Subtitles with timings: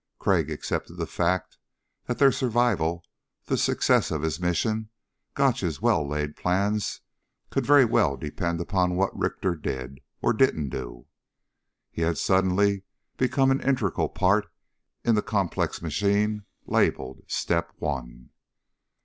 [0.17, 1.59] Crag accepted the fact
[2.05, 3.03] that their survival,
[3.45, 4.89] the success of his mission
[5.35, 7.01] Gotch's well laid plans
[7.51, 9.99] could very well depend upon what Richter did.
[10.19, 11.05] Or didn't do.
[11.91, 12.81] He had suddenly
[13.17, 14.47] become an integral part
[15.03, 18.31] in the complex machine labeled STEP ONE.